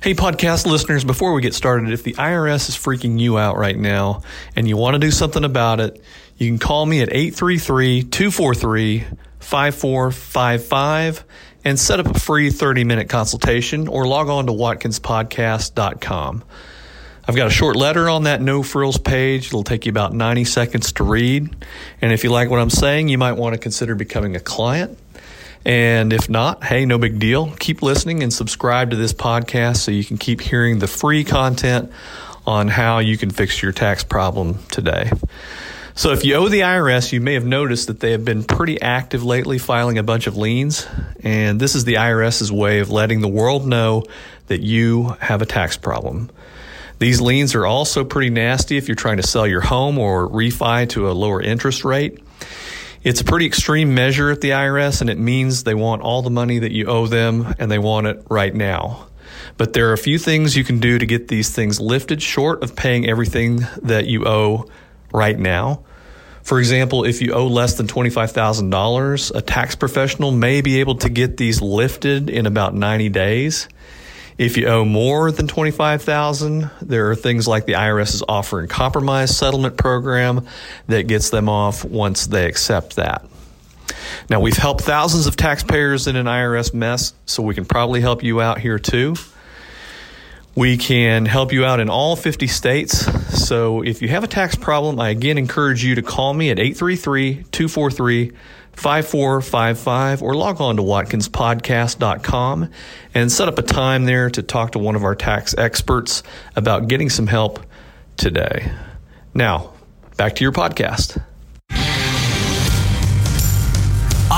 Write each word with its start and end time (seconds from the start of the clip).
Hey, 0.00 0.14
podcast 0.14 0.64
listeners, 0.64 1.04
before 1.04 1.32
we 1.32 1.42
get 1.42 1.54
started, 1.54 1.90
if 1.90 2.04
the 2.04 2.12
IRS 2.12 2.68
is 2.68 2.76
freaking 2.76 3.18
you 3.18 3.36
out 3.36 3.56
right 3.56 3.76
now 3.76 4.22
and 4.54 4.68
you 4.68 4.76
want 4.76 4.94
to 4.94 5.00
do 5.00 5.10
something 5.10 5.42
about 5.42 5.80
it, 5.80 6.00
you 6.36 6.48
can 6.48 6.60
call 6.60 6.86
me 6.86 7.00
at 7.00 7.08
833 7.08 8.04
243 8.04 9.06
5455 9.40 11.24
and 11.64 11.80
set 11.80 11.98
up 11.98 12.06
a 12.06 12.16
free 12.16 12.50
30 12.50 12.84
minute 12.84 13.08
consultation 13.08 13.88
or 13.88 14.06
log 14.06 14.28
on 14.28 14.46
to 14.46 14.52
watkinspodcast.com. 14.52 16.44
I've 17.26 17.36
got 17.36 17.48
a 17.48 17.50
short 17.50 17.74
letter 17.74 18.08
on 18.08 18.22
that 18.22 18.40
no 18.40 18.62
frills 18.62 18.98
page. 18.98 19.48
It'll 19.48 19.64
take 19.64 19.84
you 19.84 19.90
about 19.90 20.12
90 20.12 20.44
seconds 20.44 20.92
to 20.92 21.02
read. 21.02 21.56
And 22.00 22.12
if 22.12 22.22
you 22.22 22.30
like 22.30 22.50
what 22.50 22.60
I'm 22.60 22.70
saying, 22.70 23.08
you 23.08 23.18
might 23.18 23.32
want 23.32 23.54
to 23.54 23.58
consider 23.58 23.96
becoming 23.96 24.36
a 24.36 24.40
client. 24.40 24.96
And 25.64 26.12
if 26.12 26.30
not, 26.30 26.64
hey, 26.64 26.86
no 26.86 26.98
big 26.98 27.18
deal. 27.18 27.52
Keep 27.58 27.82
listening 27.82 28.22
and 28.22 28.32
subscribe 28.32 28.90
to 28.90 28.96
this 28.96 29.12
podcast 29.12 29.78
so 29.78 29.90
you 29.90 30.04
can 30.04 30.16
keep 30.16 30.40
hearing 30.40 30.78
the 30.78 30.86
free 30.86 31.24
content 31.24 31.92
on 32.46 32.68
how 32.68 32.98
you 32.98 33.18
can 33.18 33.30
fix 33.30 33.62
your 33.62 33.72
tax 33.72 34.02
problem 34.04 34.58
today. 34.70 35.10
So, 35.94 36.12
if 36.12 36.24
you 36.24 36.36
owe 36.36 36.48
the 36.48 36.60
IRS, 36.60 37.12
you 37.12 37.20
may 37.20 37.34
have 37.34 37.44
noticed 37.44 37.88
that 37.88 37.98
they 37.98 38.12
have 38.12 38.24
been 38.24 38.44
pretty 38.44 38.80
active 38.80 39.24
lately 39.24 39.58
filing 39.58 39.98
a 39.98 40.04
bunch 40.04 40.28
of 40.28 40.36
liens. 40.36 40.86
And 41.24 41.60
this 41.60 41.74
is 41.74 41.84
the 41.84 41.94
IRS's 41.94 42.52
way 42.52 42.78
of 42.78 42.88
letting 42.88 43.20
the 43.20 43.28
world 43.28 43.66
know 43.66 44.04
that 44.46 44.60
you 44.60 45.16
have 45.20 45.42
a 45.42 45.46
tax 45.46 45.76
problem. 45.76 46.30
These 47.00 47.20
liens 47.20 47.54
are 47.56 47.66
also 47.66 48.04
pretty 48.04 48.30
nasty 48.30 48.76
if 48.76 48.88
you're 48.88 48.94
trying 48.94 49.18
to 49.18 49.26
sell 49.26 49.46
your 49.46 49.60
home 49.60 49.98
or 49.98 50.28
refi 50.28 50.88
to 50.90 51.10
a 51.10 51.12
lower 51.12 51.42
interest 51.42 51.84
rate. 51.84 52.20
It's 53.08 53.22
a 53.22 53.24
pretty 53.24 53.46
extreme 53.46 53.94
measure 53.94 54.30
at 54.30 54.42
the 54.42 54.50
IRS, 54.50 55.00
and 55.00 55.08
it 55.08 55.18
means 55.18 55.64
they 55.64 55.72
want 55.72 56.02
all 56.02 56.20
the 56.20 56.28
money 56.28 56.58
that 56.58 56.72
you 56.72 56.88
owe 56.88 57.06
them 57.06 57.54
and 57.58 57.70
they 57.70 57.78
want 57.78 58.06
it 58.06 58.22
right 58.28 58.54
now. 58.54 59.06
But 59.56 59.72
there 59.72 59.88
are 59.88 59.94
a 59.94 59.96
few 59.96 60.18
things 60.18 60.58
you 60.58 60.62
can 60.62 60.78
do 60.78 60.98
to 60.98 61.06
get 61.06 61.26
these 61.26 61.48
things 61.48 61.80
lifted 61.80 62.20
short 62.20 62.62
of 62.62 62.76
paying 62.76 63.08
everything 63.08 63.66
that 63.80 64.04
you 64.04 64.26
owe 64.26 64.66
right 65.10 65.38
now. 65.38 65.84
For 66.42 66.58
example, 66.58 67.04
if 67.04 67.22
you 67.22 67.32
owe 67.32 67.46
less 67.46 67.78
than 67.78 67.86
$25,000, 67.86 69.34
a 69.34 69.40
tax 69.40 69.74
professional 69.74 70.30
may 70.30 70.60
be 70.60 70.80
able 70.80 70.96
to 70.96 71.08
get 71.08 71.38
these 71.38 71.62
lifted 71.62 72.28
in 72.28 72.44
about 72.44 72.74
90 72.74 73.08
days. 73.08 73.68
If 74.38 74.56
you 74.56 74.68
owe 74.68 74.84
more 74.84 75.32
than 75.32 75.48
25,000, 75.48 76.70
there 76.80 77.10
are 77.10 77.16
things 77.16 77.48
like 77.48 77.66
the 77.66 77.72
IRS's 77.72 78.22
offer 78.28 78.60
and 78.60 78.70
compromise 78.70 79.36
settlement 79.36 79.76
program 79.76 80.46
that 80.86 81.08
gets 81.08 81.30
them 81.30 81.48
off 81.48 81.84
once 81.84 82.28
they 82.28 82.46
accept 82.46 82.94
that. 82.96 83.26
Now, 84.30 84.38
we've 84.38 84.56
helped 84.56 84.82
thousands 84.82 85.26
of 85.26 85.34
taxpayers 85.34 86.06
in 86.06 86.14
an 86.14 86.26
IRS 86.26 86.72
mess, 86.72 87.14
so 87.26 87.42
we 87.42 87.56
can 87.56 87.64
probably 87.64 88.00
help 88.00 88.22
you 88.22 88.40
out 88.40 88.60
here 88.60 88.78
too. 88.78 89.16
We 90.54 90.76
can 90.76 91.26
help 91.26 91.52
you 91.52 91.64
out 91.64 91.80
in 91.80 91.88
all 91.88 92.14
50 92.14 92.46
states. 92.46 93.06
So 93.44 93.82
if 93.82 94.02
you 94.02 94.08
have 94.08 94.22
a 94.22 94.28
tax 94.28 94.54
problem, 94.54 95.00
I 95.00 95.08
again 95.08 95.36
encourage 95.36 95.84
you 95.84 95.96
to 95.96 96.02
call 96.02 96.32
me 96.32 96.50
at 96.50 96.60
833 96.60 97.44
243 97.50 98.32
5455 98.72 100.22
or 100.22 100.34
log 100.34 100.60
on 100.60 100.76
to 100.76 100.82
watkinspodcast.com 100.82 102.70
and 103.14 103.32
set 103.32 103.48
up 103.48 103.58
a 103.58 103.62
time 103.62 104.04
there 104.04 104.30
to 104.30 104.42
talk 104.42 104.72
to 104.72 104.78
one 104.78 104.94
of 104.94 105.04
our 105.04 105.14
tax 105.14 105.54
experts 105.58 106.22
about 106.54 106.88
getting 106.88 107.10
some 107.10 107.26
help 107.26 107.60
today. 108.16 108.70
Now, 109.34 109.72
back 110.16 110.36
to 110.36 110.44
your 110.44 110.52
podcast. 110.52 111.22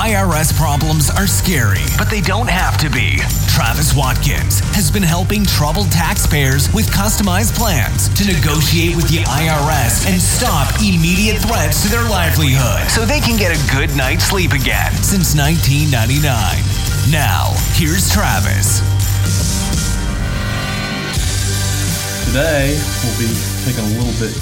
IRS 0.01 0.51
problems 0.57 1.11
are 1.11 1.27
scary, 1.27 1.85
but 1.95 2.09
they 2.09 2.21
don't 2.21 2.49
have 2.49 2.75
to 2.79 2.89
be. 2.89 3.19
Travis 3.45 3.93
Watkins 3.93 4.57
has 4.73 4.89
been 4.89 5.03
helping 5.03 5.45
troubled 5.45 5.91
taxpayers 5.91 6.73
with 6.73 6.89
customized 6.89 7.53
plans 7.53 8.09
to 8.17 8.25
negotiate 8.25 8.95
with 8.95 9.07
the 9.09 9.21
IRS 9.29 10.09
and 10.09 10.19
stop 10.19 10.73
immediate 10.81 11.37
threats 11.37 11.83
to 11.83 11.89
their 11.89 12.01
livelihood 12.09 12.89
so 12.89 13.05
they 13.05 13.19
can 13.19 13.37
get 13.37 13.53
a 13.53 13.61
good 13.71 13.95
night's 13.95 14.23
sleep 14.23 14.53
again 14.53 14.91
since 15.05 15.37
1999. 15.37 16.25
Now, 17.13 17.53
here's 17.77 18.09
Travis. 18.09 18.81
Today, 22.25 22.73
we'll 23.05 23.19
be 23.21 23.29
taking 23.69 23.85
a 23.85 24.01
little 24.01 24.17
bit 24.17 24.33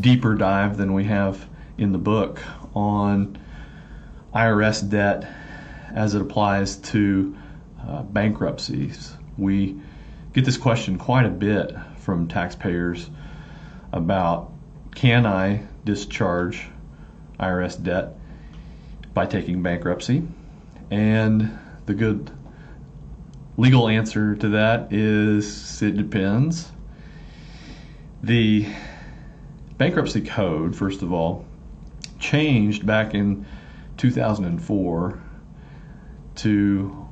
deeper 0.00 0.34
dive 0.34 0.78
than 0.78 0.94
we 0.94 1.04
have 1.04 1.46
in 1.76 1.92
the 1.92 1.98
book 1.98 2.40
on 2.74 3.36
IRS 4.34 4.88
debt 4.88 5.26
as 5.94 6.14
it 6.14 6.22
applies 6.22 6.76
to 6.76 7.36
uh, 7.86 8.02
bankruptcies. 8.02 9.14
We 9.38 9.80
get 10.32 10.44
this 10.44 10.56
question 10.56 10.98
quite 10.98 11.26
a 11.26 11.30
bit 11.30 11.74
from 11.98 12.28
taxpayers 12.28 13.08
about 13.92 14.50
can 14.94 15.26
I 15.26 15.62
discharge 15.84 16.68
IRS 17.38 17.82
debt 17.82 18.16
by 19.12 19.26
taking 19.26 19.62
bankruptcy? 19.62 20.26
And 20.90 21.58
the 21.86 21.94
good 21.94 22.30
legal 23.56 23.88
answer 23.88 24.34
to 24.36 24.48
that 24.50 24.92
is 24.92 25.80
it 25.82 25.96
depends. 25.96 26.70
The 28.22 28.66
bankruptcy 29.78 30.22
code, 30.22 30.74
first 30.74 31.02
of 31.02 31.12
all, 31.12 31.44
changed 32.18 32.86
back 32.86 33.14
in 33.14 33.46
2004 33.96 35.22
to 36.36 37.08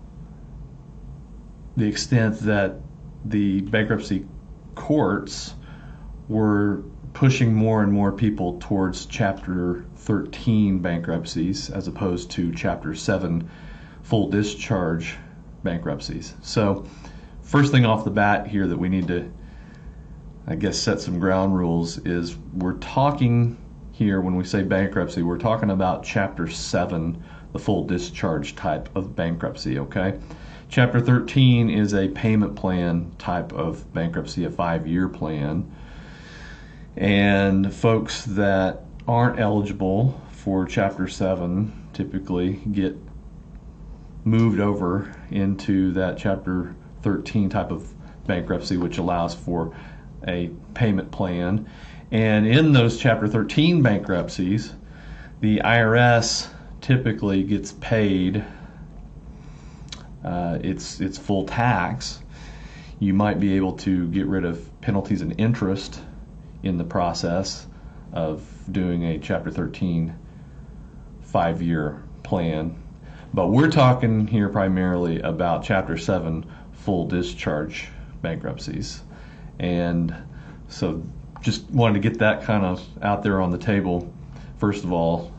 the 1.76 1.86
extent 1.86 2.38
that 2.40 2.76
the 3.24 3.60
bankruptcy 3.62 4.26
courts 4.74 5.54
were 6.28 6.82
pushing 7.12 7.54
more 7.54 7.82
and 7.82 7.92
more 7.92 8.12
people 8.12 8.58
towards 8.58 9.06
Chapter 9.06 9.84
13 9.96 10.78
bankruptcies 10.78 11.70
as 11.70 11.88
opposed 11.88 12.30
to 12.32 12.52
Chapter 12.54 12.94
7 12.94 13.48
full 14.02 14.28
discharge 14.28 15.16
bankruptcies. 15.62 16.34
So, 16.42 16.86
first 17.42 17.72
thing 17.72 17.84
off 17.84 18.04
the 18.04 18.10
bat 18.10 18.46
here 18.46 18.66
that 18.66 18.78
we 18.78 18.88
need 18.88 19.08
to, 19.08 19.30
I 20.46 20.56
guess, 20.56 20.78
set 20.78 21.00
some 21.00 21.18
ground 21.18 21.56
rules 21.56 21.98
is 21.98 22.36
we're 22.54 22.78
talking 22.78 23.56
here 24.02 24.20
when 24.20 24.34
we 24.34 24.44
say 24.44 24.62
bankruptcy, 24.62 25.22
we're 25.22 25.38
talking 25.38 25.70
about 25.70 26.02
Chapter 26.02 26.48
7, 26.48 27.22
the 27.52 27.58
full 27.58 27.86
discharge 27.86 28.56
type 28.56 28.88
of 28.96 29.14
bankruptcy, 29.14 29.78
okay? 29.78 30.18
Chapter 30.68 31.00
13 31.00 31.70
is 31.70 31.94
a 31.94 32.08
payment 32.08 32.56
plan 32.56 33.12
type 33.18 33.52
of 33.52 33.92
bankruptcy, 33.94 34.44
a 34.44 34.50
five 34.50 34.86
year 34.86 35.08
plan. 35.08 35.70
And 36.96 37.72
folks 37.72 38.24
that 38.24 38.82
aren't 39.06 39.38
eligible 39.38 40.20
for 40.32 40.66
Chapter 40.66 41.06
7 41.06 41.90
typically 41.92 42.54
get 42.72 42.96
moved 44.24 44.58
over 44.58 45.14
into 45.30 45.92
that 45.92 46.18
Chapter 46.18 46.74
13 47.02 47.50
type 47.50 47.70
of 47.70 47.92
bankruptcy, 48.26 48.76
which 48.76 48.98
allows 48.98 49.34
for 49.34 49.76
a 50.26 50.50
payment 50.74 51.10
plan. 51.10 51.68
And 52.10 52.46
in 52.46 52.72
those 52.72 52.98
Chapter 52.98 53.26
13 53.26 53.82
bankruptcies, 53.82 54.72
the 55.40 55.58
IRS 55.58 56.48
typically 56.80 57.42
gets 57.42 57.72
paid 57.72 58.44
uh, 60.24 60.58
its 60.62 61.00
its 61.00 61.18
full 61.18 61.46
tax. 61.46 62.20
You 63.00 63.14
might 63.14 63.40
be 63.40 63.56
able 63.56 63.72
to 63.78 64.08
get 64.08 64.26
rid 64.26 64.44
of 64.44 64.80
penalties 64.80 65.22
and 65.22 65.34
interest 65.38 66.00
in 66.62 66.78
the 66.78 66.84
process 66.84 67.66
of 68.12 68.42
doing 68.70 69.04
a 69.04 69.18
Chapter 69.18 69.50
13 69.50 70.14
five 71.32 71.62
year 71.62 72.02
plan. 72.22 72.76
But 73.32 73.48
we're 73.48 73.70
talking 73.70 74.26
here 74.26 74.50
primarily 74.50 75.20
about 75.20 75.64
Chapter 75.64 75.96
7 75.96 76.44
full 76.72 77.06
discharge 77.06 77.88
bankruptcies. 78.20 79.02
And 79.58 80.14
so 80.68 81.02
just 81.40 81.68
wanted 81.70 82.02
to 82.02 82.08
get 82.08 82.18
that 82.20 82.42
kind 82.42 82.64
of 82.64 82.82
out 83.02 83.22
there 83.22 83.40
on 83.40 83.50
the 83.50 83.58
table, 83.58 84.12
first 84.58 84.84
of 84.84 84.92
all, 84.92 85.32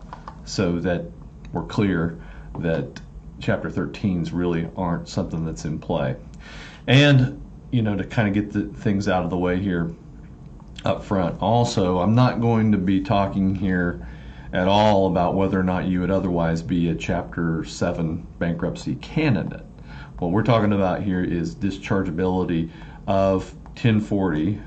so 0.46 0.80
that 0.80 1.06
we're 1.52 1.64
clear 1.64 2.20
that 2.60 3.02
Chapter 3.40 3.70
13s 3.70 4.30
really 4.32 4.70
aren't 4.78 5.10
something 5.10 5.46
that's 5.46 5.66
in 5.66 5.80
play. 5.80 6.16
And, 6.88 7.42
you 7.72 7.82
know, 7.82 7.96
to 7.96 8.04
kind 8.04 8.28
of 8.28 8.34
get 8.34 8.54
the 8.54 8.66
things 8.80 9.08
out 9.08 9.24
of 9.24 9.30
the 9.30 9.38
way 9.38 9.60
here 9.60 9.94
up 10.86 11.04
front, 11.04 11.42
also, 11.42 12.00
I'm 12.00 12.16
not 12.16 12.42
going 12.42 12.72
to 12.72 12.78
be 12.78 13.02
talking 13.02 13.56
here 13.56 14.08
at 14.54 14.68
all 14.68 15.08
about 15.08 15.34
whether 15.34 15.60
or 15.60 15.64
not 15.64 15.86
you 15.86 16.02
would 16.02 16.12
otherwise 16.12 16.62
be 16.62 16.90
a 16.90 16.96
Chapter 16.96 17.64
7 17.66 18.26
bankruptcy 18.40 18.96
candidate. 18.96 19.66
What 20.20 20.32
we're 20.32 20.44
talking 20.44 20.74
about 20.74 21.02
here 21.02 21.24
is 21.24 21.56
dischargeability 21.56 22.70
of 23.08 23.54
1040 23.76 24.62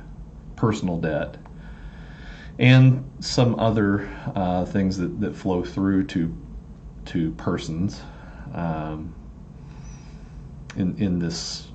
personal 0.56 0.98
debt, 0.98 1.36
and 2.58 3.08
some 3.20 3.58
other 3.60 4.08
uh, 4.34 4.64
things 4.64 4.96
that, 4.98 5.20
that 5.20 5.36
flow 5.36 5.62
through 5.62 6.04
to 6.06 6.34
to 7.06 7.30
persons 7.32 8.00
um, 8.54 9.14
in 10.76 10.96
in 10.98 11.18
this 11.18 11.68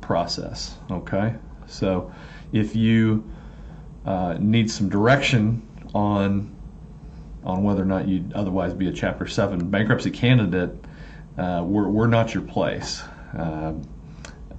process. 0.00 0.76
Okay, 0.90 1.34
so 1.66 2.12
if 2.52 2.74
you 2.74 3.24
uh, 4.06 4.36
need 4.38 4.70
some 4.70 4.88
direction 4.88 5.66
on 5.94 6.56
on 7.44 7.62
whether 7.62 7.82
or 7.82 7.86
not 7.86 8.06
you'd 8.06 8.32
otherwise 8.32 8.74
be 8.74 8.88
a 8.88 8.92
Chapter 8.92 9.26
Seven 9.26 9.70
bankruptcy 9.70 10.10
candidate, 10.10 10.72
uh, 11.36 11.62
we're 11.66 11.88
we're 11.88 12.06
not 12.06 12.34
your 12.34 12.44
place. 12.44 13.02
Uh, 13.36 13.74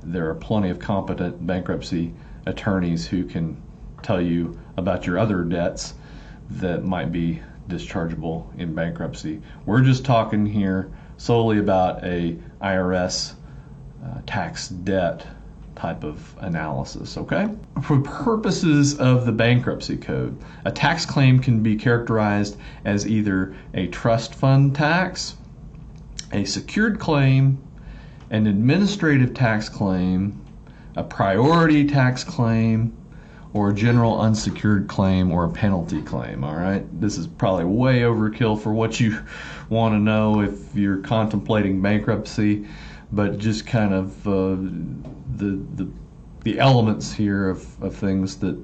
there 0.03 0.29
are 0.29 0.35
plenty 0.35 0.69
of 0.69 0.79
competent 0.79 1.45
bankruptcy 1.45 2.13
attorneys 2.45 3.07
who 3.07 3.23
can 3.23 3.61
tell 4.01 4.21
you 4.21 4.59
about 4.77 5.05
your 5.05 5.17
other 5.17 5.43
debts 5.43 5.93
that 6.49 6.83
might 6.83 7.11
be 7.11 7.41
dischargeable 7.67 8.45
in 8.59 8.73
bankruptcy. 8.73 9.41
We're 9.65 9.81
just 9.81 10.03
talking 10.03 10.45
here 10.45 10.91
solely 11.17 11.59
about 11.59 12.03
a 12.03 12.37
IRS 12.61 13.33
uh, 14.03 14.21
tax 14.25 14.69
debt 14.69 15.25
type 15.75 16.03
of 16.03 16.35
analysis, 16.39 17.17
okay? 17.17 17.49
For 17.83 17.99
purposes 18.01 18.99
of 18.99 19.25
the 19.25 19.31
bankruptcy 19.31 19.97
code, 19.97 20.37
a 20.65 20.71
tax 20.71 21.05
claim 21.05 21.39
can 21.39 21.63
be 21.63 21.75
characterized 21.75 22.57
as 22.85 23.07
either 23.07 23.55
a 23.73 23.87
trust 23.87 24.35
fund 24.35 24.75
tax, 24.75 25.37
a 26.33 26.43
secured 26.43 26.99
claim, 26.99 27.57
an 28.31 28.47
administrative 28.47 29.33
tax 29.33 29.67
claim, 29.69 30.41
a 30.95 31.03
priority 31.03 31.85
tax 31.85 32.23
claim, 32.23 32.97
or 33.53 33.71
a 33.71 33.73
general 33.73 34.19
unsecured 34.21 34.87
claim 34.87 35.29
or 35.31 35.43
a 35.43 35.49
penalty 35.49 36.01
claim. 36.01 36.43
All 36.43 36.55
right, 36.55 36.85
this 37.01 37.17
is 37.17 37.27
probably 37.27 37.65
way 37.65 37.99
overkill 37.99 38.59
for 38.59 38.73
what 38.73 38.99
you 38.99 39.21
want 39.69 39.93
to 39.93 39.99
know 39.99 40.41
if 40.41 40.73
you're 40.73 40.99
contemplating 40.99 41.81
bankruptcy, 41.81 42.65
but 43.11 43.37
just 43.37 43.67
kind 43.67 43.93
of 43.93 44.27
uh, 44.27 44.55
the 45.35 45.61
the 45.75 45.89
the 46.43 46.57
elements 46.57 47.11
here 47.11 47.49
of, 47.49 47.83
of 47.83 47.95
things 47.95 48.37
that 48.37 48.63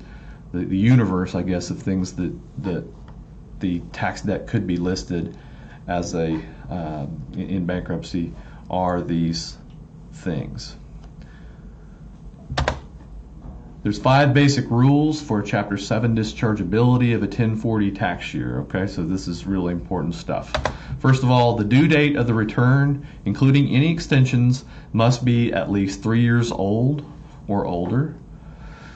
the, 0.54 0.60
the 0.60 0.78
universe, 0.78 1.36
I 1.36 1.44
guess, 1.44 1.70
of 1.70 1.82
things 1.82 2.14
that 2.14 2.34
that 2.64 2.86
the 3.60 3.80
tax 3.92 4.22
debt 4.22 4.48
could 4.48 4.66
be 4.66 4.78
listed 4.78 5.38
as 5.88 6.16
a 6.16 6.42
uh, 6.70 7.06
in 7.34 7.66
bankruptcy 7.66 8.32
are 8.70 9.02
these 9.02 9.58
things. 10.12 10.76
There's 13.84 14.00
five 14.00 14.34
basic 14.34 14.70
rules 14.70 15.22
for 15.22 15.42
Chapter 15.42 15.78
7 15.78 16.14
dischargeability 16.14 17.16
of 17.16 17.22
a 17.22 17.28
1040 17.28 17.92
tax 17.92 18.34
year. 18.34 18.60
Okay, 18.62 18.86
so 18.86 19.04
this 19.04 19.30
is 19.30 19.46
really 19.46 19.72
important 19.72 20.14
stuff. 20.14 20.52
First 21.00 21.24
of 21.24 21.32
all, 21.32 21.56
the 21.56 21.64
due 21.64 21.88
date 21.88 22.18
of 22.18 22.28
the 22.28 22.34
return, 22.34 23.08
including 23.24 23.70
any 23.70 23.90
extensions, 23.90 24.66
must 24.92 25.24
be 25.24 25.54
at 25.54 25.72
least 25.72 26.04
three 26.04 26.20
years 26.20 26.52
old 26.52 27.06
or 27.48 27.66
older. 27.66 28.16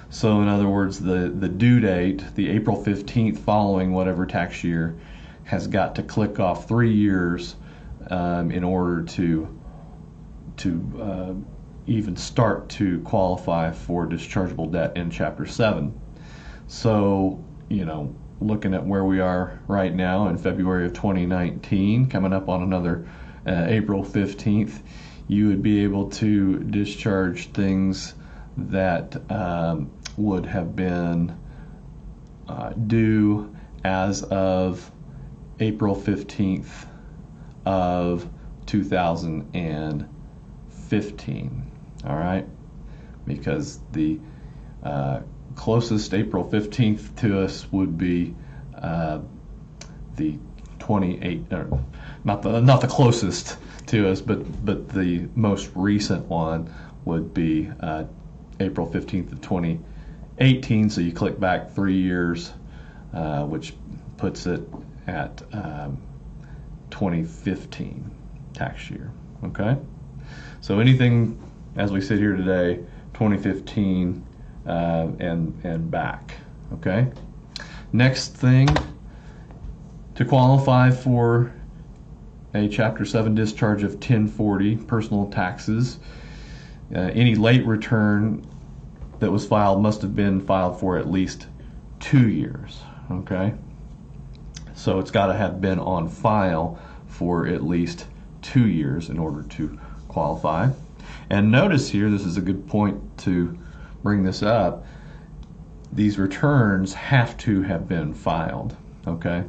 So, 0.09 0.41
in 0.41 0.50
other 0.50 0.67
words, 0.67 1.00
the, 1.00 1.29
the 1.29 1.47
due 1.47 1.79
date, 1.79 2.25
the 2.35 2.50
April 2.50 2.75
15th 2.75 3.38
following 3.38 3.94
whatever 3.94 4.25
tax 4.25 4.62
year, 4.62 4.97
has 5.45 5.67
got 5.67 5.95
to 5.95 6.03
click 6.03 6.38
off 6.39 6.67
three 6.67 6.94
years 6.94 7.56
um, 8.09 8.51
in 8.51 8.65
order 8.65 9.03
to 9.03 9.47
to 10.62 11.02
uh, 11.02 11.34
even 11.88 12.16
start 12.16 12.69
to 12.69 13.00
qualify 13.02 13.72
for 13.72 14.06
dischargeable 14.08 14.72
debt 14.72 14.96
in 14.96 15.10
Chapter 15.10 15.46
7. 15.46 16.00
So, 16.68 17.44
you 17.69 17.86
know, 17.86 18.16
looking 18.40 18.74
at 18.74 18.86
where 18.86 19.04
we 19.04 19.19
are 19.19 19.60
right 19.68 19.94
now 19.94 20.28
in 20.28 20.38
February 20.38 20.86
of 20.86 20.94
2019, 20.94 22.08
coming 22.08 22.31
up 22.34 22.48
on 22.48 22.62
another 22.62 23.08
uh, 23.48 23.66
April 23.68 24.04
15th, 24.04 24.81
you 25.28 25.48
would 25.48 25.63
be 25.63 25.84
able 25.84 26.10
to 26.10 26.60
discharge 26.60 27.52
things 27.54 28.13
that 28.58 29.19
um, 29.31 29.92
would 30.18 30.46
have 30.46 30.75
been 30.75 31.36
uh, 32.48 32.69
due 32.69 33.56
as 33.84 34.24
of 34.24 34.92
April 35.60 35.96
15th 35.96 36.88
of 37.66 38.30
2015 40.91 41.71
all 42.05 42.15
right? 42.15 42.47
Because 43.25 43.79
the 43.91 44.19
uh, 44.83 45.21
closest 45.55 46.13
April 46.13 46.43
15th 46.49 47.15
to 47.17 47.41
us 47.41 47.71
would 47.71 47.97
be 47.97 48.35
uh, 48.75 49.19
the 50.15 50.38
28, 50.79 51.53
or 51.53 51.83
not 52.23 52.41
the 52.41 52.59
not 52.59 52.81
the 52.81 52.88
closest 52.88 53.57
to 53.88 54.09
us, 54.09 54.21
but 54.21 54.65
but 54.65 54.89
the 54.89 55.27
most 55.35 55.69
recent 55.75 56.25
one 56.25 56.73
would 57.05 57.33
be 57.33 57.69
uh, 57.79 58.05
April 58.59 58.88
15th 58.88 59.31
of 59.31 59.41
2018. 59.41 60.89
So 60.89 61.01
you 61.01 61.11
click 61.11 61.39
back 61.39 61.71
three 61.71 61.97
years, 61.97 62.51
uh, 63.13 63.45
which 63.45 63.73
puts 64.17 64.47
it 64.47 64.67
at 65.05 65.43
um, 65.53 66.01
2015 66.89 68.09
tax 68.53 68.89
year. 68.89 69.11
Okay, 69.43 69.77
so 70.62 70.80
anything 70.80 71.42
as 71.75 71.92
we 71.92 72.01
sit 72.01 72.19
here 72.19 72.36
today, 72.36 72.78
2015 73.13 74.25
uh, 74.66 75.07
and 75.19 75.60
and 75.63 75.89
back. 75.89 76.36
Okay. 76.74 77.07
Next 77.94 78.36
thing 78.36 78.68
to 80.16 80.25
qualify 80.25 80.92
for 80.92 81.51
a 82.54 82.68
Chapter 82.68 83.06
7 83.06 83.33
discharge 83.33 83.83
of 83.83 83.94
1040 83.94 84.75
personal 84.78 85.30
taxes, 85.30 86.00
uh, 86.94 87.00
any 87.00 87.36
late 87.36 87.66
return 87.66 88.45
that 89.19 89.31
was 89.31 89.45
filed 89.48 89.81
must 89.81 90.01
have 90.01 90.16
been 90.16 90.42
filed 90.42 90.80
for 90.80 90.98
at 90.98 91.10
least 91.10 91.48
two 92.00 92.27
years. 92.30 92.81
Okay. 93.10 93.54
So 94.74 95.00
it's 95.00 95.12
got 95.12 95.27
to 95.27 95.34
have 95.34 95.62
been 95.62 95.80
on 95.80 96.10
file 96.10 96.80
for 97.07 97.48
at 97.48 97.63
least 97.63 98.07
two 98.42 98.68
years 98.68 99.10
in 99.10 99.19
order 99.19 99.44
to 99.44 99.80
qualify. 100.12 100.69
And 101.30 101.52
notice 101.52 101.90
here, 101.90 102.10
this 102.10 102.25
is 102.25 102.38
a 102.38 102.42
good 102.42 102.68
point 102.68 103.00
to 103.19 103.58
bring 104.04 104.24
this 104.24 104.44
up. 104.44 104.86
These 105.94 106.18
returns 106.18 106.94
have 106.94 107.38
to 107.38 107.62
have 107.63 107.88
been 107.88 108.13
filed, 108.13 108.75
okay? 109.08 109.44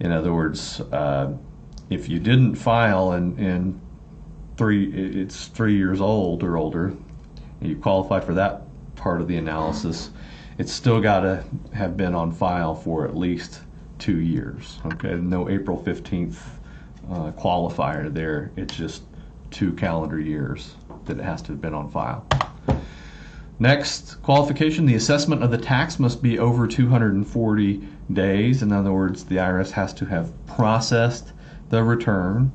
In 0.00 0.12
other 0.12 0.32
words, 0.32 0.80
uh, 0.80 1.32
if 1.90 2.08
you 2.08 2.18
didn't 2.18 2.54
file 2.54 3.12
and 3.12 3.38
in 3.38 3.80
three, 4.56 4.92
it's 4.92 5.46
three 5.46 5.76
years 5.76 6.00
old 6.00 6.42
or 6.42 6.56
older, 6.56 6.94
you 7.60 7.76
qualify 7.76 8.20
for 8.20 8.34
that 8.34 8.62
part 8.96 9.20
of 9.20 9.28
the 9.28 9.36
analysis, 9.36 10.10
it's 10.58 10.72
still 10.72 11.00
got 11.00 11.20
to 11.20 11.44
have 11.72 11.96
been 11.96 12.14
on 12.14 12.32
file 12.32 12.74
for 12.74 13.06
at 13.06 13.16
least 13.16 13.60
two 13.98 14.18
years. 14.18 14.78
Okay, 14.86 15.14
no 15.14 15.48
April 15.48 15.82
15th 15.82 16.38
uh, 17.10 17.32
qualifier 17.32 18.12
there. 18.12 18.50
It's 18.56 18.74
just 18.74 19.02
two 19.50 19.72
calendar 19.72 20.18
years 20.18 20.74
that 21.04 21.18
it 21.18 21.24
has 21.24 21.42
to 21.42 21.52
have 21.52 21.60
been 21.60 21.74
on 21.74 21.90
file. 21.90 22.26
Next 23.58 24.22
qualification 24.22 24.86
the 24.86 24.94
assessment 24.94 25.42
of 25.42 25.50
the 25.50 25.58
tax 25.58 25.98
must 25.98 26.22
be 26.22 26.38
over 26.38 26.66
240 26.66 27.86
days. 28.12 28.62
In 28.62 28.72
other 28.72 28.92
words, 28.92 29.24
the 29.24 29.36
IRS 29.36 29.70
has 29.72 29.92
to 29.94 30.06
have 30.06 30.32
processed 30.46 31.32
the 31.68 31.84
return 31.84 32.52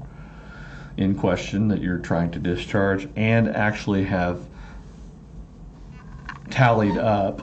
in 0.98 1.14
question 1.14 1.68
that 1.68 1.82
you're 1.82 2.00
trying 2.00 2.32
to 2.32 2.40
discharge 2.40 3.08
and 3.16 3.50
actually 3.50 4.04
have 4.06 4.48
tallied 6.50 6.98
up 6.98 7.42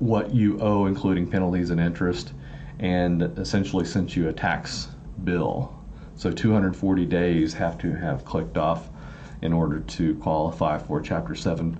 what 0.00 0.34
you 0.34 0.58
owe, 0.60 0.86
including 0.86 1.30
penalties 1.30 1.70
and 1.70 1.80
interest, 1.80 2.32
and 2.80 3.22
essentially 3.38 3.84
sent 3.84 4.16
you 4.16 4.28
a 4.28 4.32
tax 4.32 4.88
bill 5.22 5.75
so 6.16 6.30
240 6.30 7.04
days 7.04 7.54
have 7.54 7.78
to 7.78 7.94
have 7.94 8.24
clicked 8.24 8.56
off 8.56 8.88
in 9.42 9.52
order 9.52 9.80
to 9.80 10.14
qualify 10.16 10.78
for 10.78 11.00
Chapter 11.00 11.34
7 11.34 11.78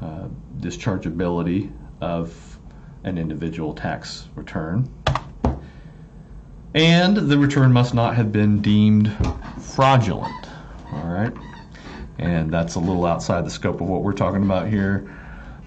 uh, 0.00 0.28
dischargeability 0.58 1.72
of 2.00 2.58
an 3.04 3.18
individual 3.18 3.72
tax 3.74 4.28
return. 4.34 4.88
And 6.74 7.16
the 7.16 7.38
return 7.38 7.72
must 7.72 7.94
not 7.94 8.14
have 8.14 8.32
been 8.32 8.60
deemed 8.62 9.14
fraudulent. 9.60 10.48
All 10.92 11.08
right. 11.08 11.32
And 12.18 12.52
that's 12.52 12.76
a 12.76 12.78
little 12.78 13.04
outside 13.04 13.44
the 13.44 13.50
scope 13.50 13.80
of 13.80 13.88
what 13.88 14.02
we're 14.02 14.12
talking 14.12 14.42
about 14.42 14.68
here 14.68 15.10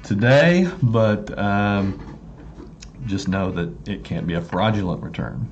today, 0.03 0.69
but 0.81 1.37
um, 1.37 2.17
just 3.05 3.27
know 3.27 3.51
that 3.51 3.89
it 3.89 4.03
can't 4.03 4.25
be 4.25 4.35
a 4.35 4.41
fraudulent 4.41 5.03
return. 5.03 5.49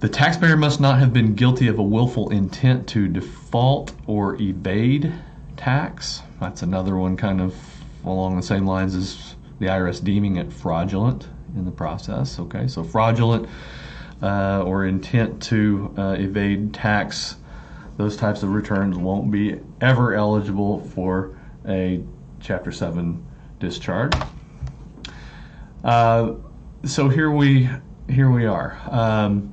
The 0.00 0.08
taxpayer 0.08 0.56
must 0.56 0.80
not 0.80 1.00
have 1.00 1.12
been 1.12 1.34
guilty 1.34 1.66
of 1.66 1.78
a 1.78 1.82
willful 1.82 2.30
intent 2.30 2.86
to 2.88 3.08
default 3.08 3.92
or 4.06 4.40
evade 4.40 5.12
tax. 5.56 6.22
That's 6.40 6.62
another 6.62 6.96
one 6.96 7.16
kind 7.16 7.40
of 7.40 7.54
along 8.04 8.36
the 8.36 8.42
same 8.42 8.64
lines 8.64 8.94
as 8.94 9.34
the 9.58 9.66
IRS 9.66 10.02
deeming 10.02 10.36
it 10.36 10.52
fraudulent 10.52 11.28
in 11.56 11.64
the 11.64 11.72
process. 11.72 12.38
Okay, 12.38 12.68
so 12.68 12.84
fraudulent 12.84 13.48
uh, 14.22 14.62
or 14.62 14.86
intent 14.86 15.42
to 15.44 15.92
uh, 15.98 16.16
evade 16.18 16.72
tax 16.72 17.36
those 17.98 18.16
types 18.16 18.44
of 18.44 18.50
returns 18.50 18.96
won't 18.96 19.30
be 19.30 19.58
ever 19.80 20.14
eligible 20.14 20.80
for 20.90 21.36
a 21.66 22.00
Chapter 22.40 22.70
7 22.70 23.26
discharge. 23.58 24.12
Uh, 25.82 26.34
so 26.84 27.08
here 27.08 27.32
we 27.32 27.68
here 28.08 28.30
we 28.30 28.46
are. 28.46 28.78
Um, 28.88 29.52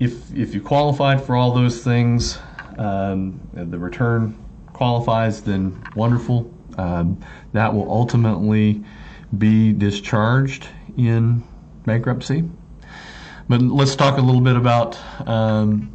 if 0.00 0.34
if 0.34 0.54
you 0.54 0.60
qualified 0.60 1.22
for 1.22 1.36
all 1.36 1.52
those 1.52 1.82
things, 1.82 2.38
um, 2.78 3.40
the 3.52 3.78
return 3.78 4.36
qualifies, 4.72 5.42
then 5.42 5.82
wonderful. 5.94 6.52
Um, 6.76 7.20
that 7.52 7.74
will 7.74 7.90
ultimately 7.90 8.84
be 9.36 9.72
discharged 9.72 10.68
in 10.96 11.42
bankruptcy. 11.84 12.48
But 13.48 13.62
let's 13.62 13.96
talk 13.96 14.18
a 14.18 14.20
little 14.20 14.40
bit 14.40 14.56
about 14.56 14.98
um, 15.26 15.90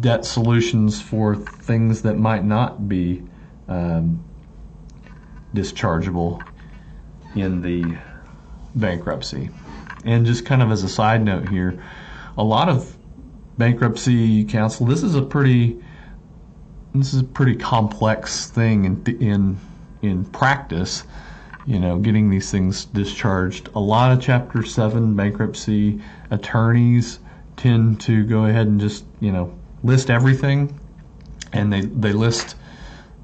debt 0.00 0.24
solutions 0.24 1.00
for 1.02 1.36
things 1.36 2.02
that 2.02 2.16
might 2.16 2.44
not 2.44 2.88
be 2.88 3.22
um, 3.68 4.24
dischargeable 5.54 6.42
in 7.34 7.60
the 7.60 7.98
bankruptcy. 8.76 9.50
And 10.04 10.24
just 10.24 10.46
kind 10.46 10.62
of 10.62 10.70
as 10.70 10.84
a 10.84 10.88
side 10.88 11.22
note 11.22 11.48
here, 11.48 11.82
a 12.36 12.44
lot 12.44 12.68
of 12.68 12.96
bankruptcy 13.58 14.44
counsel, 14.44 14.86
this 14.86 15.02
is 15.02 15.14
a 15.14 15.22
pretty 15.22 15.82
this 16.94 17.12
is 17.12 17.20
a 17.20 17.24
pretty 17.24 17.56
complex 17.56 18.48
thing 18.50 18.84
in 18.84 19.16
in 19.20 19.58
in 20.02 20.24
practice. 20.24 21.04
You 21.66 21.80
know, 21.80 21.98
getting 21.98 22.30
these 22.30 22.50
things 22.50 22.84
discharged. 22.84 23.70
A 23.74 23.80
lot 23.80 24.12
of 24.12 24.20
Chapter 24.20 24.62
Seven 24.62 25.16
bankruptcy 25.16 26.00
attorneys 26.30 27.18
tend 27.56 28.00
to 28.02 28.24
go 28.24 28.44
ahead 28.44 28.68
and 28.68 28.80
just 28.80 29.04
you 29.20 29.32
know 29.32 29.52
list 29.82 30.10
everything, 30.10 30.78
and 31.52 31.72
they 31.72 31.80
they 31.80 32.12
list 32.12 32.56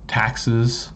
taxes. 0.08 0.92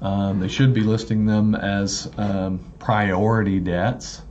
Um, 0.00 0.40
they 0.40 0.48
should 0.48 0.74
be 0.74 0.82
listing 0.82 1.26
them 1.26 1.54
as 1.56 2.08
um, 2.18 2.60
priority 2.78 3.58
debts, 3.58 4.22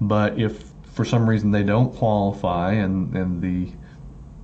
but 0.00 0.38
if 0.38 0.69
for 1.00 1.06
some 1.06 1.26
reason 1.26 1.50
they 1.50 1.62
don't 1.62 1.94
qualify 1.96 2.72
and, 2.72 3.16
and 3.16 3.40
the 3.40 3.72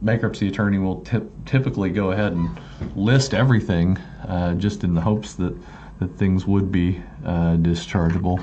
bankruptcy 0.00 0.48
attorney 0.48 0.78
will 0.78 1.04
typically 1.44 1.90
go 1.90 2.12
ahead 2.12 2.32
and 2.32 2.48
list 2.94 3.34
everything 3.34 3.98
uh, 4.26 4.54
just 4.54 4.82
in 4.82 4.94
the 4.94 5.00
hopes 5.02 5.34
that, 5.34 5.54
that 5.98 6.08
things 6.16 6.46
would 6.46 6.72
be 6.72 6.98
uh, 7.26 7.56
dischargeable. 7.56 8.42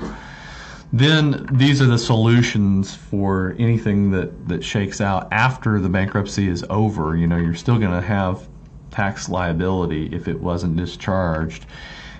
Then 0.92 1.44
these 1.54 1.82
are 1.82 1.86
the 1.86 1.98
solutions 1.98 2.94
for 2.94 3.56
anything 3.58 4.12
that, 4.12 4.46
that 4.46 4.62
shakes 4.62 5.00
out 5.00 5.26
after 5.32 5.80
the 5.80 5.88
bankruptcy 5.88 6.46
is 6.46 6.64
over. 6.70 7.16
You 7.16 7.26
know, 7.26 7.38
you're 7.38 7.52
still 7.52 7.80
going 7.80 8.00
to 8.00 8.06
have 8.06 8.46
tax 8.92 9.28
liability 9.28 10.08
if 10.14 10.28
it 10.28 10.38
wasn't 10.38 10.76
discharged. 10.76 11.66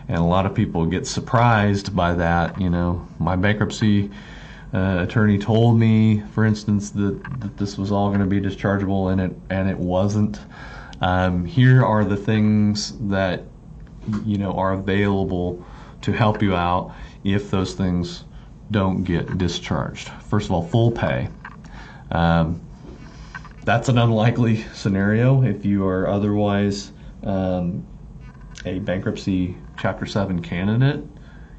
And 0.08 0.18
a 0.18 0.24
lot 0.24 0.44
of 0.44 0.56
people 0.56 0.86
get 0.86 1.06
surprised 1.06 1.94
by 1.94 2.14
that. 2.14 2.60
You 2.60 2.70
know, 2.70 3.06
my 3.20 3.36
bankruptcy 3.36 4.10
uh, 4.74 5.02
attorney 5.02 5.38
told 5.38 5.78
me, 5.78 6.20
for 6.32 6.44
instance, 6.44 6.90
that, 6.90 7.22
that 7.40 7.56
this 7.56 7.78
was 7.78 7.92
all 7.92 8.08
going 8.08 8.20
to 8.20 8.26
be 8.26 8.40
dischargeable, 8.40 9.12
and 9.12 9.20
it 9.20 9.36
and 9.50 9.70
it 9.70 9.78
wasn't. 9.78 10.40
Um, 11.00 11.44
here 11.44 11.84
are 11.84 12.04
the 12.04 12.16
things 12.16 12.98
that 13.08 13.44
you 14.24 14.36
know 14.36 14.52
are 14.54 14.72
available 14.72 15.64
to 16.02 16.12
help 16.12 16.42
you 16.42 16.56
out 16.56 16.92
if 17.22 17.50
those 17.50 17.74
things 17.74 18.24
don't 18.70 19.04
get 19.04 19.38
discharged. 19.38 20.08
First 20.08 20.46
of 20.46 20.52
all, 20.52 20.62
full 20.62 20.90
pay. 20.90 21.28
Um, 22.10 22.60
that's 23.64 23.88
an 23.88 23.98
unlikely 23.98 24.62
scenario 24.74 25.42
if 25.42 25.64
you 25.64 25.86
are 25.86 26.06
otherwise 26.08 26.92
um, 27.22 27.86
a 28.64 28.80
bankruptcy 28.80 29.56
Chapter 29.76 30.06
7 30.06 30.40
candidate 30.42 31.04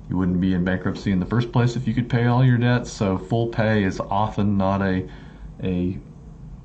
you 0.10 0.18
wouldn't 0.18 0.40
be 0.40 0.54
in 0.54 0.64
bankruptcy 0.64 1.12
in 1.12 1.20
the 1.20 1.26
first 1.26 1.52
place 1.52 1.76
if 1.76 1.88
you 1.88 1.94
could 1.94 2.10
pay 2.10 2.26
all 2.26 2.44
your 2.44 2.58
debts. 2.58 2.92
So 2.92 3.18
full 3.18 3.48
pay 3.48 3.84
is 3.84 4.00
often 4.00 4.58
not 4.58 4.82
a 4.82 5.08
a 5.64 5.98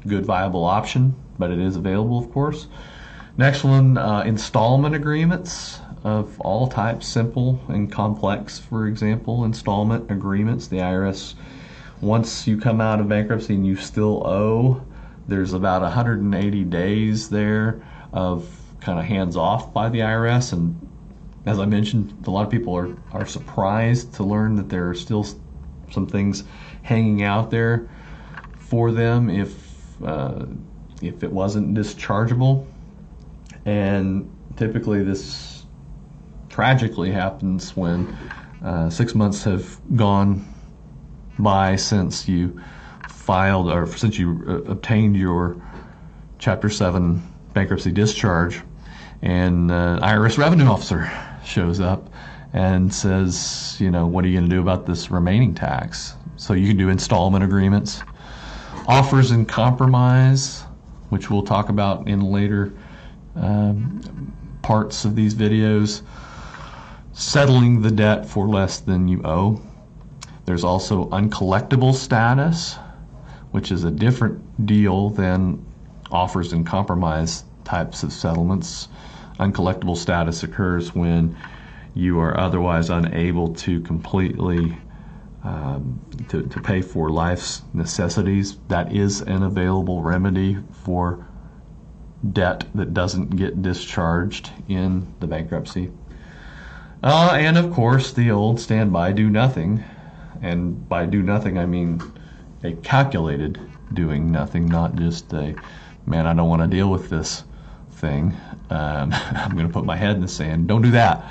good 0.07 0.27
viable 0.27 0.65
option, 0.65 1.15
but 1.39 1.51
it 1.51 1.59
is 1.59 1.77
available, 1.77 2.19
of 2.19 2.33
course. 2.33 2.67
Next 3.37 3.65
one, 3.65 3.97
uh, 3.97 4.23
installment 4.23 4.95
agreements 4.95 5.81
of 6.05 6.41
all 6.41 6.67
types, 6.67 7.07
simple 7.07 7.61
and 7.69 7.91
complex. 7.91 8.59
For 8.59 8.87
example, 8.87 9.45
installment 9.45 10.11
agreements. 10.11 10.67
The 10.67 10.79
IRS, 10.79 11.35
once 12.01 12.47
you 12.47 12.59
come 12.59 12.81
out 12.81 13.01
of 13.01 13.09
bankruptcy 13.09 13.55
and 13.55 13.67
you 13.67 13.77
still 13.77 14.27
owe, 14.27 14.83
there's 15.29 15.53
about 15.53 15.83
180 15.83 16.65
days 16.65 17.29
there 17.29 17.83
of 18.13 18.49
kind 18.81 18.99
of 18.99 19.05
hands 19.05 19.37
off 19.37 19.73
by 19.73 19.89
the 19.89 20.01
IRS 20.01 20.53
and 20.53 20.90
as 21.47 21.59
I 21.59 21.65
mentioned, 21.65 22.25
a 22.27 22.31
lot 22.31 22.45
of 22.45 22.51
people 22.51 22.77
are, 22.77 22.95
are 23.13 23.27
surprised 23.27 24.15
to 24.15 24.25
learn 24.25 24.57
that 24.57 24.69
there 24.69 24.89
are 24.89 24.95
still 24.95 25.27
some 25.91 26.07
things 26.07 26.45
hanging 26.83 27.23
out 27.23 27.51
there 27.51 27.89
for 28.59 28.93
them 28.93 29.31
if 29.31 30.03
uh, 30.03 30.47
if 31.03 31.23
it 31.23 31.33
wasn't 31.33 31.75
dischargeable. 31.75 32.67
And 33.65 34.31
typically, 34.57 35.03
this 35.03 35.65
tragically 36.49 37.11
happens 37.11 37.75
when 37.77 38.07
uh, 38.63 38.91
six 38.91 39.15
months 39.15 39.45
have 39.45 39.81
gone 39.97 40.47
by 41.39 41.77
since 41.77 42.29
you 42.29 42.61
filed 43.09 43.71
or 43.71 43.87
since 43.87 44.19
you 44.19 44.45
uh, 44.47 44.71
obtained 44.71 45.17
your 45.17 45.61
Chapter 46.39 46.71
7 46.71 47.23
bankruptcy 47.53 47.93
discharge, 47.93 48.63
and 49.21 49.71
uh, 49.71 50.01
IRS 50.03 50.39
revenue 50.39 50.65
officer 50.65 51.11
shows 51.51 51.81
up 51.81 52.09
and 52.53 52.93
says, 52.93 53.77
you 53.79 53.91
know, 53.91 54.07
what 54.07 54.25
are 54.25 54.29
you 54.29 54.39
going 54.39 54.49
to 54.49 54.57
do 54.57 54.63
about 54.63 54.87
this 54.87 55.11
remaining 55.11 55.55
tax? 55.55 56.15
So 56.37 56.55
you 56.55 56.67
can 56.69 56.77
do 56.77 56.89
installment 56.89 57.45
agreements, 57.45 58.03
offers 58.87 59.31
and 59.31 59.49
compromise, 59.49 60.63
which 61.11 61.31
we'll 61.31 61.43
talk 61.43 61.69
about 61.69 62.09
in 62.09 62.21
later 62.21 62.73
um, 63.37 64.33
parts 64.63 65.05
of 65.05 65.15
these 65.15 65.35
videos, 65.35 66.03
settling 67.13 67.83
the 67.83 67.91
debt 67.91 68.27
for 68.27 68.49
less 68.49 68.81
than 68.81 69.07
you 69.07 69.21
owe. 69.25 69.61
There's 70.47 70.65
also 70.65 71.09
uncollectible 71.11 71.95
status, 71.95 72.77
which 73.51 73.71
is 73.71 73.85
a 73.85 73.91
different 73.91 74.67
deal 74.67 75.11
than 75.11 75.65
offers 76.11 76.53
and 76.53 76.67
compromise 76.67 77.45
types 77.65 78.03
of 78.03 78.13
settlements 78.13 78.89
uncollectible 79.41 79.97
status 79.97 80.43
occurs 80.43 80.95
when 80.95 81.37
you 81.95 82.21
are 82.21 82.39
otherwise 82.39 82.91
unable 82.91 83.55
to 83.55 83.81
completely 83.81 84.77
um, 85.43 85.99
to, 86.29 86.43
to 86.43 86.61
pay 86.61 86.83
for 86.83 87.09
life's 87.09 87.63
necessities. 87.73 88.59
That 88.69 88.93
is 88.95 89.23
an 89.23 89.43
available 89.43 90.03
remedy 90.03 90.59
for 90.85 91.27
debt 92.33 92.67
that 92.75 92.93
doesn't 92.93 93.37
get 93.37 93.63
discharged 93.63 94.51
in 94.69 95.13
the 95.21 95.27
bankruptcy. 95.27 95.91
Uh, 97.03 97.33
and 97.35 97.57
of 97.57 97.73
course, 97.73 98.13
the 98.13 98.31
old 98.31 98.61
standby 98.61 99.13
do 99.13 99.31
nothing. 99.31 99.83
And 100.43 100.87
by 100.89 101.07
do 101.07 101.23
nothing, 101.23 101.59
I 101.59 101.65
mean 101.65 102.03
a 102.63 102.73
calculated 102.75 103.59
doing 103.95 104.31
nothing, 104.31 104.67
not 104.67 104.95
just 104.97 105.33
a 105.33 105.55
man, 106.07 106.27
I 106.27 106.35
don't 106.35 106.49
want 106.49 106.63
to 106.63 106.69
deal 106.69 106.91
with 106.91 107.09
this 107.09 107.45
thing. 108.01 108.37
Um, 108.71 109.13
I'm 109.35 109.53
going 109.53 109.67
to 109.67 109.73
put 109.73 109.85
my 109.85 109.97
head 109.97 110.17
in 110.17 110.23
the 110.23 110.29
sand. 110.29 110.67
Don't 110.67 110.83
do 110.83 110.91
that. 110.93 111.31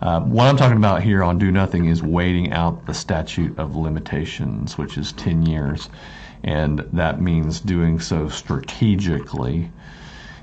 Uh, 0.00 0.20
what 0.20 0.46
I'm 0.46 0.56
talking 0.58 0.76
about 0.76 1.02
here 1.02 1.22
on 1.22 1.38
do 1.38 1.50
nothing 1.50 1.86
is 1.86 2.02
waiting 2.02 2.52
out 2.52 2.84
the 2.86 2.92
statute 2.92 3.58
of 3.58 3.76
limitations, 3.76 4.76
which 4.76 4.98
is 4.98 5.12
10 5.12 5.46
years. 5.46 5.88
And 6.44 6.80
that 6.92 7.20
means 7.20 7.60
doing 7.60 7.98
so 7.98 8.28
strategically. 8.28 9.70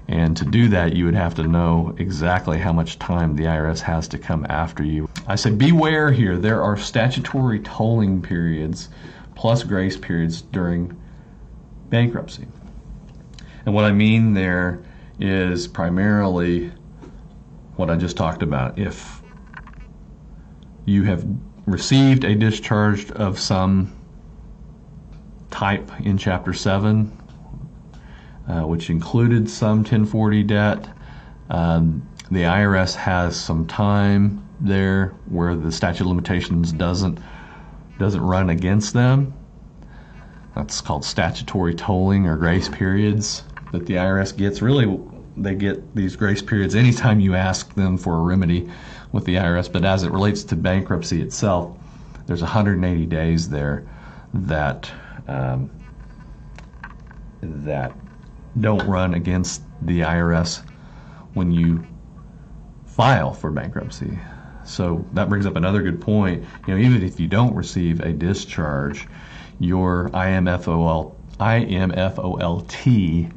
And 0.07 0.35
to 0.35 0.43
do 0.43 0.67
that, 0.69 0.95
you 0.95 1.05
would 1.05 1.15
have 1.15 1.35
to 1.35 1.43
know 1.43 1.95
exactly 1.97 2.57
how 2.57 2.73
much 2.73 2.99
time 2.99 3.35
the 3.35 3.43
IRS 3.43 3.79
has 3.81 4.07
to 4.09 4.17
come 4.17 4.45
after 4.49 4.83
you. 4.83 5.07
I 5.27 5.35
say 5.35 5.51
beware 5.51 6.11
here. 6.11 6.37
There 6.37 6.61
are 6.61 6.75
statutory 6.75 7.59
tolling 7.59 8.21
periods 8.21 8.89
plus 9.35 9.63
grace 9.63 9.95
periods 9.95 10.41
during 10.41 10.99
bankruptcy. 11.89 12.47
And 13.65 13.73
what 13.73 13.85
I 13.85 13.91
mean 13.91 14.33
there 14.33 14.81
is 15.19 15.67
primarily 15.67 16.71
what 17.75 17.89
I 17.89 17.95
just 17.95 18.17
talked 18.17 18.43
about. 18.43 18.77
If 18.77 19.21
you 20.85 21.03
have 21.03 21.25
received 21.65 22.23
a 22.23 22.35
discharge 22.35 23.09
of 23.11 23.39
some 23.39 23.95
type 25.49 25.89
in 26.01 26.17
Chapter 26.17 26.53
7, 26.53 27.17
uh, 28.47 28.61
which 28.61 28.89
included 28.89 29.49
some 29.49 29.79
1040 29.79 30.43
debt, 30.43 30.89
um, 31.49 32.07
the 32.31 32.41
IRS 32.41 32.95
has 32.95 33.39
some 33.39 33.65
time 33.67 34.47
there 34.59 35.09
where 35.29 35.55
the 35.55 35.71
statute 35.71 36.01
of 36.01 36.07
limitations 36.07 36.71
doesn't 36.71 37.19
doesn't 37.99 38.21
run 38.21 38.49
against 38.49 38.93
them. 38.93 39.33
That's 40.55 40.81
called 40.81 41.05
statutory 41.05 41.75
tolling 41.75 42.25
or 42.25 42.37
grace 42.37 42.69
periods. 42.69 43.43
That 43.73 43.87
the 43.87 43.95
IRS 43.95 44.37
gets. 44.37 44.61
Really, 44.61 44.97
they 45.35 45.55
get 45.55 45.95
these 45.95 46.15
grace 46.15 46.41
periods 46.41 46.75
anytime 46.75 47.19
you 47.19 47.35
ask 47.35 47.73
them 47.73 47.97
for 47.97 48.15
a 48.15 48.21
remedy 48.21 48.69
with 49.11 49.25
the 49.25 49.35
IRS. 49.35 49.69
But 49.69 49.83
as 49.83 50.03
it 50.03 50.11
relates 50.11 50.43
to 50.45 50.55
bankruptcy 50.55 51.21
itself, 51.21 51.77
there's 52.27 52.41
180 52.41 53.05
days 53.07 53.49
there 53.49 53.85
that 54.33 54.89
um, 55.27 55.69
that 57.41 57.93
don't 58.59 58.85
run 58.87 59.15
against 59.15 59.63
the 59.81 60.01
IRS 60.01 60.63
when 61.33 61.51
you 61.51 61.85
file 62.85 63.33
for 63.33 63.49
bankruptcy. 63.49 64.17
So 64.65 65.03
that 65.13 65.29
brings 65.29 65.47
up 65.47 65.55
another 65.55 65.81
good 65.81 65.99
point. 65.99 66.45
You 66.67 66.75
know, 66.75 66.79
even 66.79 67.03
if 67.03 67.19
you 67.19 67.27
don't 67.27 67.55
receive 67.55 67.99
a 68.01 68.13
discharge, 68.13 69.07
your 69.59 70.09
IMFOL, 70.09 71.15
IMFOLT 71.39 73.31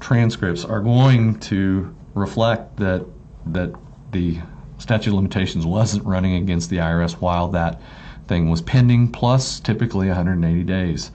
transcripts 0.00 0.64
are 0.64 0.80
going 0.80 1.38
to 1.40 1.94
reflect 2.14 2.76
that 2.78 3.04
that 3.46 3.74
the 4.12 4.38
statute 4.78 5.10
of 5.10 5.16
limitations 5.16 5.66
wasn't 5.66 6.04
running 6.04 6.34
against 6.34 6.70
the 6.70 6.76
IRS 6.76 7.12
while 7.12 7.48
that 7.48 7.80
thing 8.26 8.50
was 8.50 8.62
pending, 8.62 9.10
plus 9.10 9.60
typically 9.60 10.06
180 10.08 10.62
days 10.64 11.10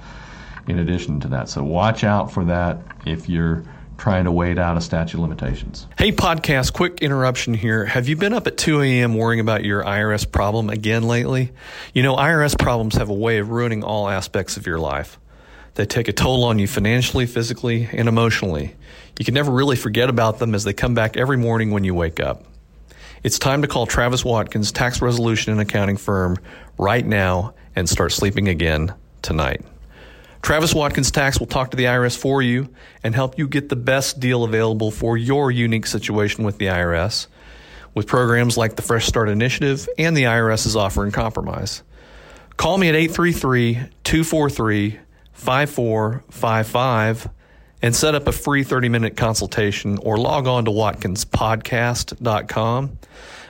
in 0.67 0.79
addition 0.79 1.19
to 1.21 1.27
that. 1.29 1.49
So 1.49 1.63
watch 1.63 2.03
out 2.03 2.31
for 2.31 2.45
that 2.45 2.79
if 3.05 3.29
you're 3.29 3.63
trying 3.97 4.25
to 4.25 4.31
wait 4.31 4.57
out 4.57 4.75
a 4.75 4.81
statute 4.81 5.17
of 5.17 5.21
limitations. 5.21 5.87
Hey, 5.97 6.11
podcast, 6.11 6.73
quick 6.73 7.01
interruption 7.01 7.53
here. 7.53 7.85
Have 7.85 8.09
you 8.09 8.15
been 8.15 8.33
up 8.33 8.47
at 8.47 8.57
2 8.57 8.81
a.m. 8.81 9.13
worrying 9.13 9.39
about 9.39 9.63
your 9.63 9.83
IRS 9.83 10.29
problem 10.29 10.69
again 10.69 11.03
lately? 11.03 11.51
You 11.93 12.03
know, 12.03 12.15
IRS 12.15 12.57
problems 12.57 12.95
have 12.95 13.09
a 13.09 13.13
way 13.13 13.37
of 13.37 13.49
ruining 13.49 13.83
all 13.83 14.09
aspects 14.09 14.57
of 14.57 14.65
your 14.65 14.79
life. 14.79 15.19
They 15.75 15.85
take 15.85 16.07
a 16.07 16.13
toll 16.13 16.43
on 16.43 16.59
you 16.59 16.67
financially, 16.67 17.25
physically, 17.25 17.89
and 17.91 18.07
emotionally. 18.07 18.75
You 19.17 19.25
can 19.25 19.33
never 19.33 19.51
really 19.51 19.75
forget 19.75 20.09
about 20.09 20.39
them 20.39 20.53
as 20.53 20.63
they 20.63 20.73
come 20.73 20.93
back 20.93 21.17
every 21.17 21.37
morning 21.37 21.71
when 21.71 21.83
you 21.83 21.95
wake 21.95 22.19
up. 22.19 22.45
It's 23.23 23.39
time 23.39 23.61
to 23.61 23.67
call 23.67 23.85
Travis 23.85 24.23
Watkins, 24.23 24.71
tax 24.71 25.01
resolution 25.01 25.51
and 25.51 25.61
accounting 25.61 25.97
firm, 25.97 26.37
right 26.77 27.05
now 27.05 27.53
and 27.75 27.89
start 27.89 28.11
sleeping 28.11 28.47
again 28.47 28.93
tonight. 29.21 29.61
Travis 30.41 30.75
Watkins 30.75 31.09
Tax 31.09 31.39
will 31.39 31.47
talk 31.47 31.71
to 31.71 31.77
the 31.77 31.85
IRS 31.85 32.17
for 32.17 32.41
you 32.41 32.67
and 33.01 33.15
help 33.15 33.37
you 33.37 33.47
get 33.47 33.69
the 33.69 33.77
best 33.77 34.19
deal 34.19 34.43
available 34.43 34.91
for 34.91 35.17
your 35.17 35.49
unique 35.49 35.87
situation 35.87 36.43
with 36.43 36.57
the 36.57 36.65
IRS 36.65 37.27
with 37.93 38.07
programs 38.07 38.57
like 38.57 38.75
the 38.75 38.81
Fresh 38.81 39.05
Start 39.05 39.29
Initiative 39.29 39.87
and 39.97 40.17
the 40.17 40.23
IRS's 40.23 40.75
offer 40.75 41.05
in 41.05 41.11
compromise. 41.11 41.83
Call 42.57 42.77
me 42.77 42.89
at 42.89 42.95
833 42.95 43.89
243 44.03 44.99
5455 45.33 47.29
and 47.81 47.95
set 47.95 48.13
up 48.15 48.27
a 48.27 48.31
free 48.31 48.63
30 48.63 48.89
minute 48.89 49.15
consultation 49.17 49.99
or 49.99 50.17
log 50.17 50.47
on 50.47 50.65
to 50.65 50.71
watkinspodcast.com. 50.71 52.97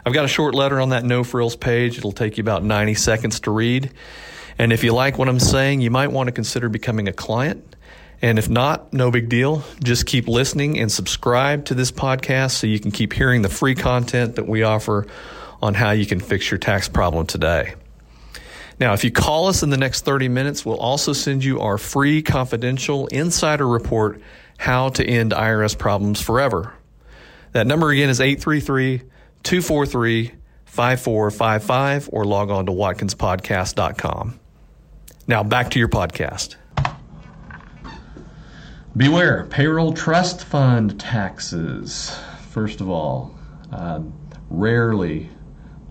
I've 0.05 0.13
got 0.13 0.25
a 0.25 0.29
short 0.29 0.53
letter 0.55 0.81
on 0.81 0.89
that 0.89 1.05
no 1.05 1.23
frills 1.23 1.55
page. 1.55 1.97
It'll 1.97 2.11
take 2.11 2.37
you 2.37 2.41
about 2.41 2.63
90 2.63 2.95
seconds 2.95 3.39
to 3.41 3.51
read. 3.51 3.91
And 4.57 4.73
if 4.73 4.83
you 4.83 4.93
like 4.93 5.17
what 5.17 5.29
I'm 5.29 5.39
saying, 5.39 5.81
you 5.81 5.91
might 5.91 6.11
want 6.11 6.27
to 6.27 6.31
consider 6.31 6.69
becoming 6.69 7.07
a 7.07 7.13
client. 7.13 7.75
And 8.21 8.39
if 8.39 8.49
not, 8.49 8.93
no 8.93 9.11
big 9.11 9.29
deal. 9.29 9.63
Just 9.83 10.05
keep 10.05 10.27
listening 10.27 10.79
and 10.79 10.91
subscribe 10.91 11.65
to 11.65 11.75
this 11.75 11.91
podcast 11.91 12.51
so 12.51 12.67
you 12.67 12.79
can 12.79 12.91
keep 12.91 13.13
hearing 13.13 13.41
the 13.41 13.49
free 13.49 13.75
content 13.75 14.35
that 14.35 14.47
we 14.47 14.63
offer 14.63 15.07
on 15.61 15.73
how 15.73 15.91
you 15.91 16.05
can 16.05 16.19
fix 16.19 16.49
your 16.49 16.57
tax 16.57 16.87
problem 16.87 17.25
today. 17.25 17.73
Now, 18.83 18.91
if 18.91 19.05
you 19.05 19.11
call 19.11 19.47
us 19.47 19.63
in 19.63 19.69
the 19.69 19.77
next 19.77 20.03
30 20.03 20.27
minutes, 20.27 20.65
we'll 20.65 20.75
also 20.75 21.13
send 21.13 21.41
you 21.41 21.61
our 21.61 21.77
free 21.77 22.21
confidential 22.21 23.07
insider 23.07 23.65
report, 23.65 24.21
How 24.57 24.89
to 24.89 25.05
End 25.05 25.31
IRS 25.31 25.77
Problems 25.77 26.19
Forever. 26.19 26.73
That 27.53 27.65
number 27.65 27.91
again 27.91 28.09
is 28.09 28.19
833 28.19 29.03
243 29.43 30.31
5455 30.65 32.09
or 32.11 32.25
log 32.25 32.49
on 32.49 32.65
to 32.65 32.73
watkinspodcast.com. 32.73 34.37
Now 35.27 35.43
back 35.43 35.69
to 35.69 35.79
your 35.79 35.87
podcast. 35.87 36.57
Beware 38.97 39.45
payroll 39.49 39.93
trust 39.93 40.43
fund 40.43 40.99
taxes. 40.99 42.19
First 42.49 42.81
of 42.81 42.89
all, 42.89 43.33
uh, 43.71 44.01
rarely 44.49 45.29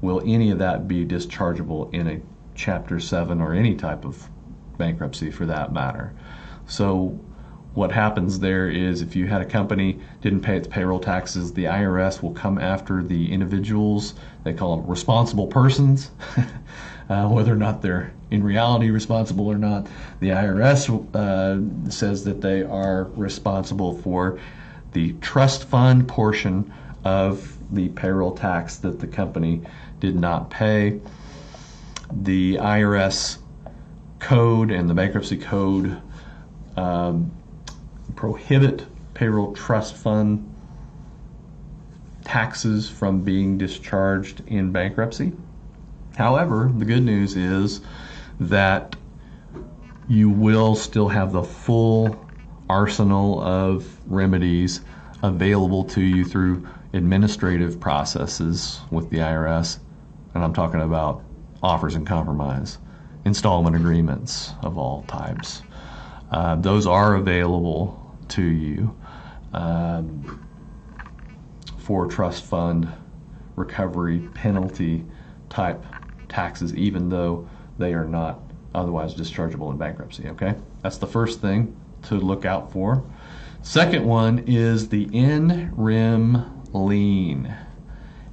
will 0.03 0.21
any 0.27 0.51
of 0.51 0.59
that 0.59 0.87
be 0.87 1.07
dischargeable 1.07 1.91
in 1.95 2.07
a 2.07 2.21
Chapter 2.55 3.01
7 3.01 3.41
or 3.41 3.55
any 3.55 3.75
type 3.75 4.05
of 4.05 4.29
bankruptcy 4.79 5.31
for 5.31 5.47
that 5.47 5.73
matter. 5.73 6.13
So, 6.67 7.19
what 7.75 7.91
happens 7.91 8.39
there 8.39 8.69
is 8.69 9.01
if 9.01 9.17
you 9.17 9.27
had 9.27 9.41
a 9.41 9.47
company 9.47 9.99
didn't 10.21 10.41
pay 10.41 10.59
its 10.59 10.69
payroll 10.69 11.01
taxes, 11.01 11.55
the 11.55 11.65
IRS 11.65 12.23
will 12.23 12.33
come 12.33 12.59
after 12.59 13.03
the 13.03 13.33
individuals. 13.33 14.15
They 14.45 14.53
call 14.53 14.77
them 14.77 14.87
responsible 14.87 15.47
persons. 15.47 16.11
uh, 17.09 17.29
whether 17.29 17.53
or 17.53 17.57
not 17.57 17.83
they're 17.83 18.13
in 18.31 18.43
reality 18.43 18.91
responsible 18.91 19.47
or 19.47 19.59
not. 19.59 19.87
The 20.21 20.31
IRS 20.31 20.89
uh, 21.15 21.91
says 21.91 22.25
that 22.25 22.41
they 22.41 22.63
are 22.63 23.05
responsible 23.17 23.99
for 23.99 24.39
the 24.93 25.13
trust 25.15 25.65
fund 25.65 26.09
portion 26.09 26.73
of 27.05 27.57
the 27.71 27.89
payroll 27.91 28.35
tax 28.35 28.77
that 28.79 29.01
the 29.01 29.07
company 29.07 29.63
did 30.01 30.17
not 30.17 30.51
pay. 30.51 31.01
The 32.21 32.57
IRS 32.57 33.39
code 34.19 34.71
and 34.71 34.89
the 34.89 34.95
bankruptcy 34.95 35.37
code 35.37 36.01
um, 36.77 37.33
prohibit 38.15 38.87
payroll 39.15 39.55
trust 39.55 39.97
fund 39.97 40.49
taxes 42.25 42.89
from 42.89 43.21
being 43.23 43.59
discharged 43.59 44.43
in 44.47 44.73
bankruptcy. 44.73 45.33
However, 46.17 46.71
the 46.77 46.85
good 46.85 47.03
news 47.03 47.37
is 47.37 47.81
that 48.39 48.97
you 50.09 50.31
will 50.31 50.75
still 50.75 51.09
have 51.09 51.33
the 51.33 51.43
full 51.43 52.29
arsenal 52.69 53.41
of 53.41 53.99
remedies 54.07 54.81
available 55.23 55.85
to 55.85 56.01
you 56.01 56.25
through 56.25 56.67
administrative 56.93 57.81
processes 57.81 58.81
with 58.91 59.11
the 59.11 59.19
IRS. 59.19 59.79
And 60.35 60.45
I'm 60.45 60.53
talking 60.53 60.81
about 60.81 61.23
offers 61.63 61.95
and 61.95 62.07
compromise, 62.07 62.79
installment 63.25 63.77
agreements 63.77 64.53
of 64.63 64.77
all 64.77 65.03
types. 65.05 65.63
Uh, 66.31 66.57
those 66.57 66.87
are 66.87 67.15
available 67.17 67.99
to 68.29 68.43
you 68.43 68.97
um, 69.53 70.47
for 71.79 72.07
trust 72.07 72.45
fund 72.45 72.91
recovery 73.57 74.21
penalty 74.35 75.05
type 75.51 75.85
taxes, 76.29 76.75
even 76.75 77.09
though 77.09 77.49
they 77.79 77.93
are 77.93 78.07
not 78.07 78.41
otherwise 78.75 79.15
dischargeable 79.15 79.71
in 79.71 79.77
bankruptcy. 79.77 80.29
Okay, 80.29 80.55
that's 80.83 80.97
the 80.97 81.07
first 81.07 81.41
thing 81.41 81.77
to 82.03 82.15
look 82.15 82.45
out 82.45 82.73
for. 82.73 83.05
Second 83.61 84.05
one 84.05 84.41
is 84.47 84.89
the 84.89 85.05
in 85.13 85.71
rem 85.77 86.63
lien, 86.73 87.55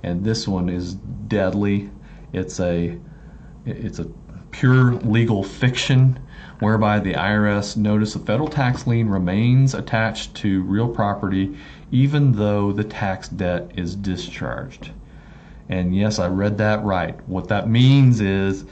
and 0.02 0.24
this 0.24 0.48
one 0.48 0.70
is 0.70 0.96
deadly. 0.96 1.90
It's 2.32 2.60
a 2.60 2.98
it's 3.70 4.00
a 4.00 4.06
pure 4.52 4.94
legal 4.96 5.44
fiction 5.44 6.20
whereby 6.60 7.00
the 7.00 7.14
IRS 7.14 7.78
notice 7.78 8.16
a 8.16 8.20
federal 8.20 8.48
tax 8.48 8.86
lien 8.86 9.08
remains 9.08 9.74
attached 9.74 10.36
to 10.36 10.62
real 10.64 10.88
property 10.88 11.58
even 11.92 12.34
though 12.34 12.72
the 12.72 12.84
tax 12.84 13.30
debt 13.30 13.72
is 13.76 13.96
discharged. 13.96 14.92
And 15.70 15.96
yes, 15.96 16.20
I 16.20 16.28
read 16.28 16.58
that 16.58 16.84
right. 16.84 17.16
What 17.28 17.48
that 17.50 17.70
means 17.70 18.22
is 18.22 18.66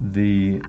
the 0.00 0.62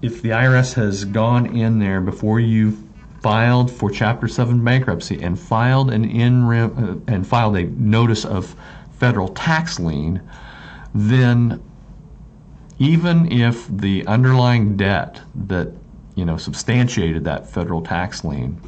if 0.00 0.22
the 0.22 0.30
IRS 0.30 0.74
has 0.74 1.04
gone 1.04 1.56
in 1.56 1.78
there 1.78 2.00
before 2.00 2.38
you 2.38 2.76
filed 3.20 3.70
for 3.70 3.90
Chapter 3.90 4.28
7 4.28 4.62
bankruptcy 4.62 5.20
and 5.20 5.38
filed 5.38 5.90
an 5.90 6.04
in 6.04 6.44
uh, 6.44 6.98
and 7.08 7.26
filed 7.26 7.56
a 7.56 7.64
notice 7.64 8.24
of 8.24 8.54
federal 8.92 9.28
tax 9.28 9.80
lien, 9.80 10.22
then 10.94 11.62
even 12.78 13.30
if 13.32 13.66
the 13.68 14.06
underlying 14.06 14.76
debt 14.76 15.20
that 15.34 15.72
you 16.14 16.24
know 16.24 16.36
substantiated 16.36 17.24
that 17.24 17.48
federal 17.48 17.82
tax 17.82 18.24
lien 18.24 18.60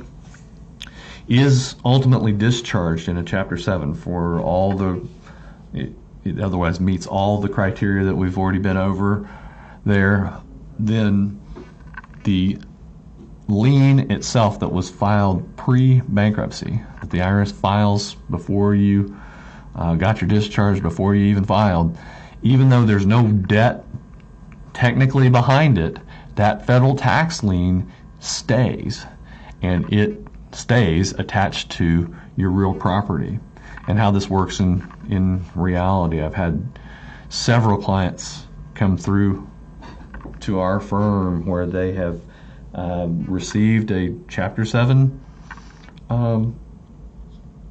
is 1.29 1.77
ultimately 1.85 2.33
discharged 2.33 3.09
in 3.09 3.16
a 3.16 3.23
Chapter 3.23 3.57
7 3.57 3.94
for 3.94 4.40
all 4.40 4.73
the 4.77 5.09
it, 5.73 5.92
it 6.25 6.40
otherwise 6.40 6.81
meets 6.81 7.07
all 7.07 7.40
the 7.40 7.49
criteria 7.49 8.05
that 8.05 8.14
we've 8.14 8.37
already 8.37 8.59
been 8.59 8.77
over 8.77 9.29
there, 9.85 10.37
then 10.79 11.40
the 12.25 12.59
lien 13.49 14.11
itself 14.11 14.61
that 14.61 14.68
was 14.68 14.90
filed 14.90 15.57
pre 15.57 16.01
bankruptcy, 16.01 16.81
that 17.01 17.11
the 17.11 17.18
IRS 17.18 17.53
files 17.53 18.14
before 18.29 18.75
you 18.75 19.16
uh, 19.75 19.94
got 19.94 20.20
your 20.20 20.29
discharge, 20.29 20.83
before 20.83 21.14
you 21.14 21.27
even 21.27 21.44
filed, 21.44 21.96
even 22.42 22.68
though 22.68 22.85
there's 22.85 23.07
no 23.07 23.27
debt 23.29 23.85
technically 24.72 25.28
behind 25.28 25.78
it, 25.78 25.98
that 26.37 26.66
federal 26.66 26.96
tax 26.96 27.42
lien 27.42 27.90
stays 28.20 29.06
and 29.62 29.92
it 29.92 30.26
stays 30.52 31.12
attached 31.12 31.70
to 31.70 32.14
your 32.37 32.50
real 32.50 32.74
property. 32.74 33.38
And 33.87 33.98
how 33.98 34.11
this 34.11 34.28
works 34.28 34.61
in, 34.61 34.90
in 35.09 35.44
reality, 35.54 36.20
I've 36.20 36.35
had 36.35 36.78
several 37.28 37.76
clients 37.78 38.46
come 38.74 38.96
through 38.96 39.48
to 40.40 40.61
our 40.61 40.80
firm 40.80 41.44
where 41.46 41.66
they 41.66 41.92
have 41.92 42.20
um, 42.74 43.24
received 43.26 43.90
a 43.90 44.14
Chapter 44.28 44.64
7 44.64 45.20
um, 46.09 46.59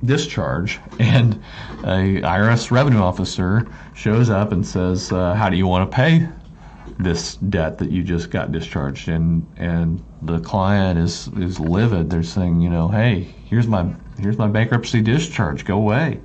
discharge, 0.03 0.79
and 0.99 1.41
a 1.83 2.21
IRS 2.21 2.71
revenue 2.71 2.99
officer 2.99 3.67
shows 3.93 4.29
up 4.29 4.51
and 4.51 4.65
says, 4.65 5.12
uh, 5.12 5.33
"How 5.33 5.49
do 5.49 5.57
you 5.57 5.67
want 5.67 5.89
to 5.89 5.95
pay 5.95 6.27
this 6.97 7.36
debt 7.38 7.78
that 7.80 7.91
you 7.91 8.04
just 8.04 8.32
got 8.32 8.52
discharged?" 8.52 9.10
And 9.10 9.45
and 9.58 10.02
the 10.21 10.39
client 10.39 10.99
is 10.99 11.30
is 11.38 11.60
livid. 11.60 12.10
They're 12.10 12.23
saying, 12.23 12.62
you 12.62 12.69
know, 12.69 12.88
"Hey, 12.88 13.28
here's 13.45 13.67
my 13.67 13.86
here's 14.19 14.38
my 14.38 14.47
bankruptcy 14.47 15.02
discharge. 15.02 15.65
Go 15.65 15.78
away." 15.78 16.19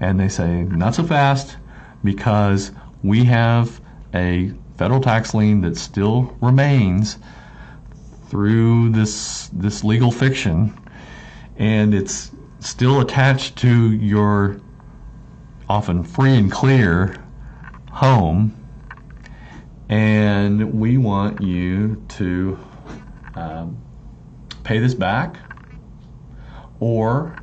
And 0.00 0.18
they 0.18 0.28
say, 0.28 0.62
"Not 0.64 0.94
so 0.94 1.02
fast, 1.04 1.56
because 2.02 2.72
we 3.02 3.24
have 3.24 3.80
a 4.14 4.52
federal 4.76 5.00
tax 5.00 5.34
lien 5.34 5.60
that 5.62 5.76
still 5.76 6.36
remains." 6.40 7.18
through 8.30 8.88
this 8.90 9.50
this 9.52 9.82
legal 9.82 10.12
fiction 10.12 10.72
and 11.56 11.92
it's 11.94 12.30
still 12.60 13.00
attached 13.00 13.56
to 13.56 13.90
your 13.92 14.60
often 15.68 16.02
free 16.02 16.36
and 16.36 16.50
clear 16.50 17.16
home, 17.90 18.54
and 19.90 20.72
we 20.72 20.96
want 20.98 21.40
you 21.42 22.00
to 22.10 22.56
um, 23.34 23.76
pay 24.62 24.78
this 24.78 24.94
back, 24.94 25.36
or 26.78 27.36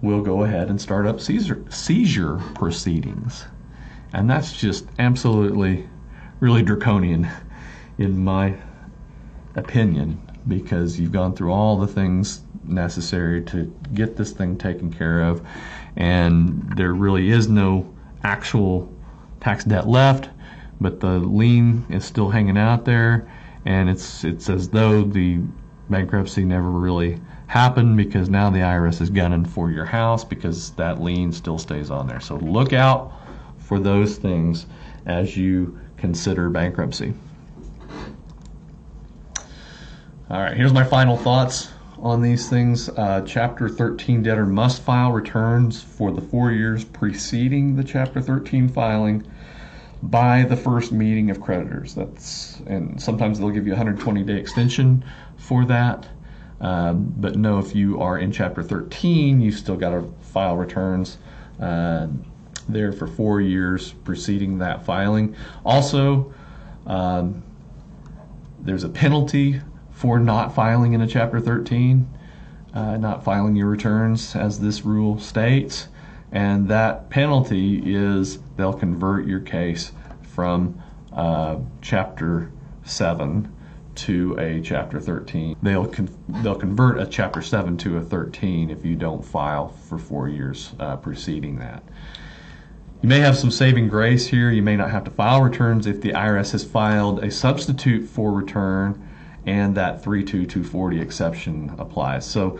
we'll 0.00 0.22
go 0.22 0.44
ahead 0.44 0.70
and 0.70 0.80
start 0.80 1.06
up 1.06 1.20
seizure, 1.20 1.62
seizure 1.68 2.36
proceedings. 2.54 3.44
And 4.14 4.30
that's 4.30 4.54
just 4.54 4.86
absolutely, 4.98 5.86
really 6.40 6.62
draconian 6.62 7.28
in 7.98 8.24
my 8.24 8.56
opinion 9.54 10.20
because 10.48 10.98
you've 10.98 11.12
gone 11.12 11.36
through 11.36 11.52
all 11.52 11.76
the 11.76 11.86
things 11.86 12.42
necessary 12.64 13.42
to 13.42 13.64
get 13.92 14.16
this 14.16 14.32
thing 14.32 14.56
taken 14.56 14.90
care 14.90 15.20
of, 15.20 15.46
and 15.96 16.62
there 16.76 16.94
really 16.94 17.28
is 17.28 17.46
no 17.46 17.94
actual 18.22 18.90
tax 19.40 19.64
debt 19.64 19.86
left, 19.86 20.30
but 20.80 21.00
the 21.00 21.18
lien 21.18 21.86
is 21.88 22.04
still 22.04 22.30
hanging 22.30 22.58
out 22.58 22.84
there, 22.84 23.30
and 23.64 23.88
it's 23.88 24.24
it's 24.24 24.48
as 24.48 24.68
though 24.68 25.02
the 25.02 25.40
bankruptcy 25.90 26.44
never 26.44 26.70
really 26.70 27.20
happened 27.46 27.96
because 27.96 28.28
now 28.28 28.50
the 28.50 28.58
IRS 28.58 29.00
is 29.00 29.10
gunning 29.10 29.44
for 29.44 29.70
your 29.70 29.84
house 29.84 30.24
because 30.24 30.70
that 30.72 31.00
lien 31.00 31.32
still 31.32 31.58
stays 31.58 31.90
on 31.90 32.06
there. 32.06 32.20
So 32.20 32.36
look 32.36 32.72
out 32.72 33.12
for 33.58 33.78
those 33.78 34.16
things 34.16 34.66
as 35.06 35.36
you 35.36 35.78
consider 35.96 36.48
bankruptcy. 36.50 37.14
All 40.30 40.40
right, 40.40 40.56
here's 40.56 40.72
my 40.72 40.84
final 40.84 41.16
thoughts 41.16 41.70
on 41.98 42.22
these 42.22 42.48
things. 42.48 42.88
Uh, 42.88 43.22
chapter 43.26 43.68
13 43.68 44.22
debtor 44.22 44.46
must 44.46 44.82
file 44.82 45.12
returns 45.12 45.82
for 45.82 46.10
the 46.10 46.20
four 46.20 46.50
years 46.50 46.84
preceding 46.84 47.76
the 47.76 47.84
Chapter 47.84 48.20
13 48.20 48.68
filing 48.68 49.26
by 50.10 50.42
the 50.42 50.56
first 50.56 50.92
meeting 50.92 51.30
of 51.30 51.40
creditors. 51.40 51.94
That's 51.94 52.60
and 52.66 53.00
sometimes 53.00 53.38
they'll 53.38 53.50
give 53.50 53.66
you 53.66 53.72
a 53.72 53.76
120 53.76 54.22
day 54.22 54.36
extension 54.36 55.04
for 55.36 55.64
that. 55.64 56.06
Uh, 56.60 56.92
but 56.92 57.36
no, 57.36 57.58
if 57.58 57.74
you 57.74 58.00
are 58.00 58.18
in 58.18 58.30
Chapter 58.30 58.62
13, 58.62 59.40
you've 59.40 59.56
still 59.56 59.76
got 59.76 59.90
to 59.90 60.10
file 60.20 60.56
returns 60.56 61.18
uh, 61.60 62.06
there 62.68 62.92
for 62.92 63.06
four 63.06 63.40
years 63.40 63.92
preceding 64.04 64.58
that 64.58 64.84
filing. 64.84 65.34
Also, 65.64 66.32
um, 66.86 67.42
there's 68.60 68.84
a 68.84 68.88
penalty 68.88 69.60
for 69.90 70.18
not 70.18 70.54
filing 70.54 70.92
in 70.92 71.00
a 71.00 71.06
Chapter 71.06 71.40
13, 71.40 72.08
uh, 72.74 72.96
not 72.96 73.24
filing 73.24 73.56
your 73.56 73.68
returns 73.68 74.36
as 74.36 74.60
this 74.60 74.84
rule 74.84 75.18
states. 75.18 75.88
And 76.34 76.66
that 76.68 77.10
penalty 77.10 77.80
is 77.94 78.40
they'll 78.56 78.74
convert 78.74 79.24
your 79.24 79.38
case 79.38 79.92
from 80.22 80.82
uh, 81.12 81.58
Chapter 81.80 82.50
7 82.82 83.50
to 83.94 84.36
a 84.40 84.60
Chapter 84.60 85.00
13. 85.00 85.56
They'll 85.62 85.86
con- 85.86 86.08
they'll 86.42 86.56
convert 86.56 86.98
a 86.98 87.06
Chapter 87.06 87.40
7 87.40 87.76
to 87.78 87.98
a 87.98 88.02
13 88.02 88.68
if 88.68 88.84
you 88.84 88.96
don't 88.96 89.24
file 89.24 89.68
for 89.68 89.96
four 89.96 90.28
years 90.28 90.72
uh, 90.80 90.96
preceding 90.96 91.56
that. 91.60 91.84
You 93.00 93.08
may 93.08 93.20
have 93.20 93.36
some 93.36 93.52
saving 93.52 93.88
grace 93.88 94.26
here. 94.26 94.50
You 94.50 94.62
may 94.62 94.76
not 94.76 94.90
have 94.90 95.04
to 95.04 95.12
file 95.12 95.40
returns 95.40 95.86
if 95.86 96.00
the 96.00 96.10
IRS 96.10 96.50
has 96.50 96.64
filed 96.64 97.22
a 97.22 97.30
substitute 97.30 98.08
for 98.08 98.32
return 98.32 99.08
and 99.46 99.76
that 99.76 100.02
32240 100.02 101.00
exception 101.00 101.72
applies. 101.78 102.26
So 102.26 102.58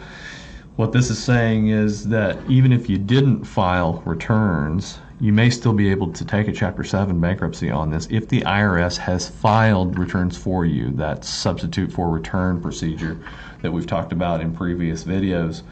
what 0.76 0.92
this 0.92 1.08
is 1.08 1.22
saying 1.22 1.68
is 1.68 2.08
that 2.08 2.38
even 2.48 2.72
if 2.72 2.88
you 2.88 2.98
didn't 2.98 3.44
file 3.44 4.02
returns, 4.04 4.98
you 5.20 5.32
may 5.32 5.48
still 5.48 5.72
be 5.72 5.88
able 5.88 6.12
to 6.12 6.24
take 6.24 6.48
a 6.48 6.52
Chapter 6.52 6.82
7 6.82 7.20
bankruptcy 7.20 7.70
on 7.70 7.90
this 7.90 8.08
if 8.10 8.28
the 8.28 8.40
IRS 8.40 8.96
has 8.96 9.28
filed 9.28 9.96
returns 9.98 10.36
for 10.36 10.64
you, 10.64 10.90
that 10.92 11.24
substitute 11.24 11.92
for 11.92 12.10
return 12.10 12.60
procedure 12.60 13.20
that 13.62 13.70
we've 13.70 13.86
talked 13.86 14.12
about 14.12 14.40
in 14.40 14.54
previous 14.54 15.04
videos. 15.04 15.62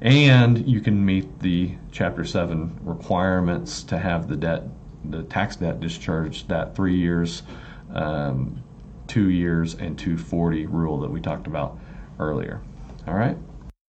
And 0.00 0.66
you 0.66 0.80
can 0.80 1.04
meet 1.04 1.40
the 1.40 1.74
Chapter 1.92 2.24
7 2.24 2.80
requirements 2.82 3.82
to 3.84 3.98
have 3.98 4.28
the 4.28 4.36
debt, 4.36 4.62
the 5.04 5.24
tax 5.24 5.56
debt 5.56 5.80
discharged 5.80 6.48
that 6.48 6.74
three 6.74 6.96
years 6.96 7.42
um, 7.92 8.62
two 9.06 9.30
years 9.30 9.74
and 9.74 9.98
240 9.98 10.66
rule 10.66 11.00
that 11.00 11.10
we 11.10 11.20
talked 11.20 11.46
about 11.46 11.78
earlier. 12.18 12.60
All 13.06 13.14
right. 13.14 13.36